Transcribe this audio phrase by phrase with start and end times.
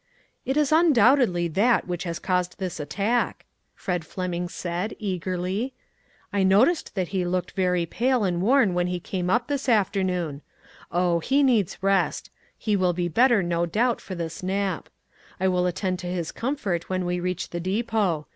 [0.45, 5.75] "It is undoubtedly that which has caused this attack," Fred Fleming said, eagerly."
[6.33, 10.41] I noticed that he looked very pale and worn when lie came np this afternoon.
[10.91, 11.19] Oh!
[11.19, 14.89] he needs rest; he will be better, no doubt, for this nap.
[15.39, 18.25] I will attend to his comfort when we reach the depot.